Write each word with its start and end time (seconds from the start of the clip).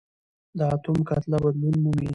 د 0.57 0.59
اتوم 0.73 0.99
کتله 1.09 1.37
بدلون 1.43 1.75
مومي. 1.83 2.09